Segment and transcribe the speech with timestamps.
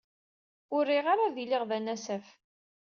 [0.75, 2.27] Ur riɣ ara ad iliɣ d anasaf.